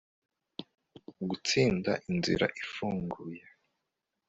Gutsinda 1.29 1.91
inzira 2.09 2.45
ifunganye 2.63 3.45